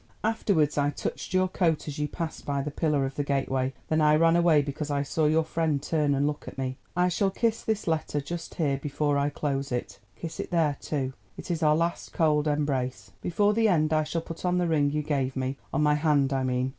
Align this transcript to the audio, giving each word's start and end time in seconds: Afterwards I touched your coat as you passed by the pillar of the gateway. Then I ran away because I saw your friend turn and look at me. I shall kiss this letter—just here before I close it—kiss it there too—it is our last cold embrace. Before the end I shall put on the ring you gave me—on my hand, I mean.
Afterwards 0.23 0.79
I 0.79 0.89
touched 0.89 1.31
your 1.31 1.47
coat 1.47 1.87
as 1.87 1.99
you 1.99 2.07
passed 2.07 2.43
by 2.43 2.63
the 2.63 2.71
pillar 2.71 3.05
of 3.05 3.13
the 3.13 3.23
gateway. 3.23 3.71
Then 3.87 4.01
I 4.01 4.15
ran 4.15 4.35
away 4.35 4.63
because 4.63 4.89
I 4.89 5.03
saw 5.03 5.27
your 5.27 5.43
friend 5.43 5.79
turn 5.79 6.15
and 6.15 6.25
look 6.25 6.47
at 6.47 6.57
me. 6.57 6.79
I 6.95 7.07
shall 7.07 7.29
kiss 7.29 7.61
this 7.61 7.85
letter—just 7.85 8.55
here 8.55 8.77
before 8.77 9.19
I 9.19 9.29
close 9.29 9.71
it—kiss 9.71 10.39
it 10.39 10.49
there 10.49 10.77
too—it 10.81 11.51
is 11.51 11.61
our 11.61 11.75
last 11.75 12.13
cold 12.13 12.47
embrace. 12.47 13.11
Before 13.21 13.53
the 13.53 13.67
end 13.67 13.93
I 13.93 14.03
shall 14.03 14.21
put 14.21 14.43
on 14.43 14.57
the 14.57 14.65
ring 14.65 14.89
you 14.89 15.03
gave 15.03 15.35
me—on 15.35 15.83
my 15.83 15.93
hand, 15.93 16.33
I 16.33 16.45
mean. 16.45 16.69